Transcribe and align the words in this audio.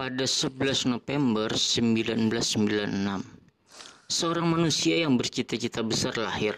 pada 0.00 0.24
11 0.24 0.96
November 0.96 1.52
1996. 1.52 3.20
Seorang 4.08 4.48
manusia 4.48 5.04
yang 5.04 5.20
bercita-cita 5.20 5.84
besar 5.84 6.16
lahir. 6.16 6.56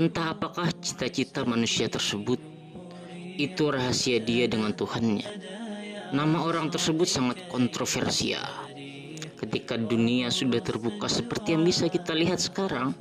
Entah 0.00 0.32
apakah 0.32 0.72
cita-cita 0.80 1.44
manusia 1.44 1.92
tersebut. 1.92 2.40
Itu 3.36 3.68
rahasia 3.68 4.24
dia 4.24 4.48
dengan 4.48 4.72
Tuhannya. 4.72 5.28
Nama 6.16 6.38
orang 6.40 6.72
tersebut 6.72 7.04
sangat 7.04 7.44
kontroversial. 7.52 8.72
Ketika 9.36 9.76
dunia 9.76 10.32
sudah 10.32 10.64
terbuka 10.64 11.12
seperti 11.12 11.60
yang 11.60 11.68
bisa 11.68 11.92
kita 11.92 12.16
lihat 12.16 12.40
sekarang, 12.40 12.96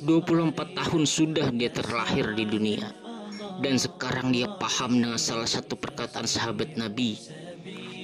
24 0.00 0.56
tahun 0.56 1.04
sudah 1.04 1.52
dia 1.52 1.68
terlahir 1.68 2.32
di 2.32 2.48
dunia. 2.48 2.88
Dan 3.60 3.76
sekarang 3.76 4.32
dia 4.32 4.48
paham 4.56 4.96
dengan 4.96 5.20
salah 5.20 5.44
satu 5.44 5.76
perkataan 5.76 6.24
sahabat 6.24 6.72
Nabi 6.80 7.44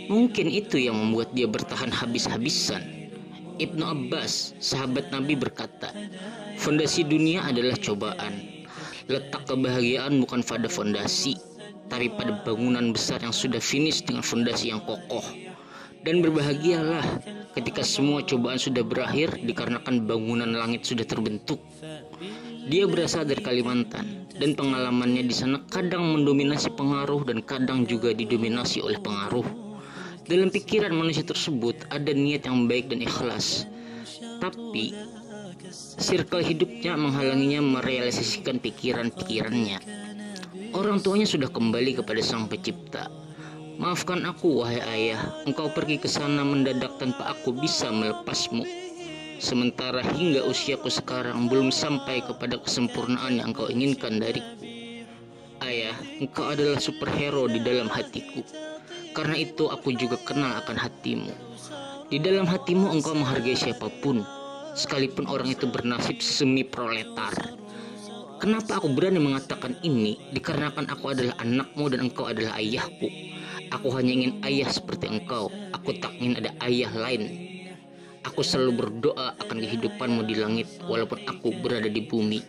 Mungkin 0.09 0.47
itu 0.51 0.80
yang 0.80 0.98
membuat 0.98 1.34
dia 1.37 1.47
bertahan 1.47 1.92
habis-habisan. 1.92 2.83
Ibnu 3.60 3.84
Abbas, 3.84 4.56
sahabat 4.59 5.12
Nabi 5.12 5.37
berkata, 5.37 5.93
fondasi 6.59 7.05
dunia 7.06 7.45
adalah 7.45 7.77
cobaan. 7.79 8.65
Letak 9.07 9.45
kebahagiaan 9.46 10.19
bukan 10.24 10.41
pada 10.43 10.66
fondasi, 10.66 11.37
tapi 11.87 12.09
pada 12.09 12.41
bangunan 12.43 12.91
besar 12.91 13.20
yang 13.20 13.34
sudah 13.34 13.60
finish 13.60 14.01
dengan 14.02 14.24
fondasi 14.24 14.73
yang 14.73 14.80
kokoh. 14.83 15.23
Dan 16.02 16.19
berbahagialah 16.19 17.05
ketika 17.55 17.87
semua 17.87 18.27
cobaan 18.27 18.59
sudah 18.59 18.82
berakhir 18.82 19.38
dikarenakan 19.46 20.02
bangunan 20.02 20.51
langit 20.51 20.82
sudah 20.82 21.07
terbentuk. 21.07 21.62
Dia 22.66 22.91
berasal 22.91 23.27
dari 23.27 23.38
Kalimantan 23.38 24.27
dan 24.34 24.59
pengalamannya 24.59 25.23
di 25.23 25.34
sana 25.34 25.62
kadang 25.71 26.02
mendominasi 26.15 26.74
pengaruh 26.74 27.23
dan 27.23 27.38
kadang 27.46 27.87
juga 27.87 28.10
didominasi 28.10 28.82
oleh 28.82 28.98
pengaruh. 28.98 29.71
Dalam 30.32 30.48
pikiran 30.48 30.96
manusia 30.96 31.20
tersebut 31.20 31.77
ada 31.92 32.09
niat 32.09 32.48
yang 32.48 32.65
baik 32.65 32.88
dan 32.88 33.04
ikhlas. 33.04 33.68
Tapi 34.40 34.96
circle 36.01 36.40
hidupnya 36.40 36.96
menghalanginya 36.96 37.60
merealisasikan 37.60 38.57
pikiran-pikirannya. 38.57 39.76
Orang 40.73 41.04
tuanya 41.04 41.29
sudah 41.29 41.52
kembali 41.52 42.01
kepada 42.01 42.24
Sang 42.24 42.48
Pencipta. 42.48 43.12
Maafkan 43.76 44.24
aku, 44.24 44.65
wahai 44.65 44.80
ayah, 44.80 45.20
engkau 45.45 45.68
pergi 45.68 46.01
ke 46.01 46.09
sana 46.09 46.40
mendadak 46.48 46.96
tanpa 46.96 47.37
aku 47.37 47.52
bisa 47.52 47.92
melepasmu. 47.92 48.64
Sementara 49.37 50.01
hingga 50.16 50.48
usiaku 50.48 50.88
sekarang 50.88 51.52
belum 51.52 51.68
sampai 51.68 52.24
kepada 52.24 52.57
kesempurnaan 52.57 53.37
yang 53.37 53.52
engkau 53.52 53.68
inginkan 53.68 54.16
dariku. 54.16 54.64
Ayah, 55.60 55.92
engkau 56.24 56.57
adalah 56.57 56.80
superhero 56.80 57.45
di 57.52 57.60
dalam 57.60 57.92
hatiku. 57.92 58.71
Karena 59.13 59.37
itu 59.37 59.68
aku 59.68 59.93
juga 59.93 60.16
kenal 60.24 60.57
akan 60.65 60.77
hatimu. 60.77 61.32
Di 62.09 62.16
dalam 62.16 62.49
hatimu 62.49 62.93
engkau 62.96 63.13
menghargai 63.13 63.52
siapa 63.52 63.93
pun, 64.00 64.25
sekalipun 64.72 65.28
orang 65.28 65.53
itu 65.53 65.69
bernasib 65.69 66.25
semi 66.25 66.65
proletar. 66.65 67.32
Kenapa 68.41 68.81
aku 68.81 68.88
berani 68.88 69.21
mengatakan 69.21 69.77
ini? 69.84 70.16
Dikarenakan 70.32 70.88
aku 70.88 71.12
adalah 71.12 71.37
anakmu 71.44 71.93
dan 71.93 72.09
engkau 72.09 72.25
adalah 72.27 72.56
ayahku. 72.56 73.06
Aku 73.69 73.93
hanya 73.97 74.12
ingin 74.16 74.32
ayah 74.49 74.69
seperti 74.72 75.12
engkau. 75.12 75.53
Aku 75.76 75.93
tak 76.00 76.16
ingin 76.16 76.41
ada 76.41 76.50
ayah 76.65 76.91
lain. 76.97 77.28
Aku 78.25 78.41
selalu 78.41 78.81
berdoa 78.81 79.37
akan 79.44 79.56
kehidupanmu 79.60 80.25
di 80.25 80.41
langit 80.41 80.69
walaupun 80.88 81.21
aku 81.28 81.53
berada 81.60 81.87
di 81.87 82.03
bumi. 82.09 82.41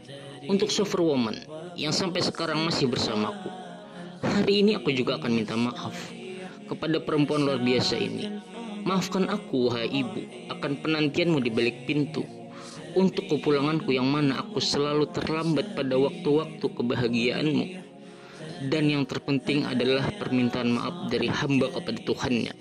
Untuk 0.48 0.72
Superwoman 0.72 1.44
yang 1.76 1.92
sampai 1.92 2.24
sekarang 2.24 2.64
masih 2.64 2.88
bersamaku. 2.88 3.52
Hari 4.24 4.64
ini 4.64 4.72
aku 4.80 4.96
juga 4.96 5.20
akan 5.20 5.32
minta 5.32 5.56
maaf 5.60 6.23
kepada 6.68 7.00
perempuan 7.04 7.48
luar 7.48 7.60
biasa 7.60 7.96
ini. 8.00 8.30
Maafkan 8.84 9.32
aku, 9.32 9.72
wahai 9.72 9.88
ibu, 9.88 10.22
akan 10.52 10.84
penantianmu 10.84 11.40
di 11.40 11.48
balik 11.48 11.88
pintu. 11.88 12.28
Untuk 12.94 13.26
kepulanganku 13.32 13.96
yang 13.96 14.06
mana 14.12 14.44
aku 14.44 14.60
selalu 14.60 15.08
terlambat 15.16 15.72
pada 15.74 15.96
waktu-waktu 15.96 16.66
kebahagiaanmu. 16.68 17.66
Dan 18.68 18.92
yang 18.92 19.04
terpenting 19.08 19.64
adalah 19.64 20.12
permintaan 20.20 20.76
maaf 20.76 21.08
dari 21.08 21.32
hamba 21.32 21.72
kepada 21.72 22.00
Tuhannya. 22.04 22.54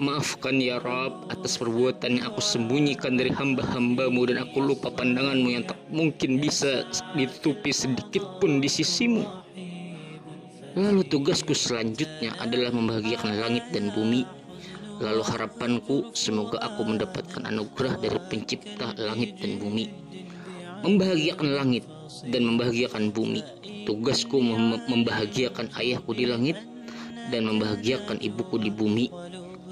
Maafkan 0.00 0.56
ya 0.64 0.80
Rab 0.80 1.28
atas 1.28 1.60
perbuatan 1.60 2.22
yang 2.22 2.32
aku 2.32 2.40
sembunyikan 2.40 3.20
dari 3.20 3.28
hamba-hambamu 3.36 4.32
dan 4.32 4.48
aku 4.48 4.64
lupa 4.64 4.88
pandanganmu 4.88 5.52
yang 5.52 5.68
tak 5.68 5.76
mungkin 5.92 6.40
bisa 6.40 6.88
ditutupi 7.12 7.68
sedikit 7.68 8.24
pun 8.40 8.64
di 8.64 8.70
sisimu. 8.70 9.28
Lalu 10.78 11.02
tugasku 11.02 11.50
selanjutnya 11.50 12.30
adalah 12.38 12.70
membahagiakan 12.70 13.42
langit 13.42 13.66
dan 13.74 13.90
bumi. 13.90 14.22
Lalu 15.02 15.22
harapanku 15.26 16.14
semoga 16.14 16.62
aku 16.62 16.86
mendapatkan 16.86 17.42
anugerah 17.42 17.98
dari 17.98 18.20
pencipta 18.30 18.94
langit 18.94 19.34
dan 19.42 19.58
bumi. 19.58 19.90
Membahagiakan 20.86 21.48
langit 21.58 21.84
dan 22.30 22.46
membahagiakan 22.46 23.10
bumi. 23.10 23.42
Tugasku 23.82 24.38
mem 24.38 24.78
membahagiakan 24.86 25.74
ayahku 25.74 26.14
di 26.14 26.30
langit 26.30 26.54
dan 27.34 27.50
membahagiakan 27.50 28.22
ibuku 28.22 28.62
di 28.62 28.70
bumi. 28.70 29.10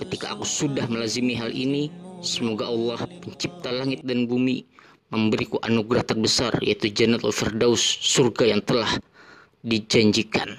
Ketika 0.03 0.34
aku 0.34 0.42
sudah 0.42 0.91
melazimi 0.91 1.38
hal 1.38 1.54
ini, 1.54 1.94
semoga 2.26 2.66
Allah 2.66 3.06
pencipta 3.22 3.70
langit 3.70 4.03
dan 4.03 4.26
bumi 4.26 4.66
memberiku 5.14 5.62
anugerah 5.62 6.04
terbesar 6.04 6.53
yaitu 6.58 6.91
Jannatul 6.91 7.32
Firdaus, 7.32 7.81
surga 7.81 8.50
yang 8.56 8.62
telah 8.66 8.98
dijanjikan. 9.64 10.56